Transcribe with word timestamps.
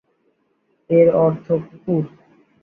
এর 0.89 1.07
অর্থ 1.23 1.45
কুকুর। 1.65 2.03